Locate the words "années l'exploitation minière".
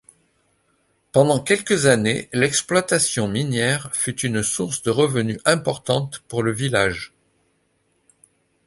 1.85-3.91